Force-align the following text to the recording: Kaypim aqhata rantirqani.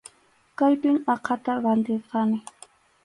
Kaypim 0.59 0.97
aqhata 1.13 1.51
rantirqani. 1.63 2.37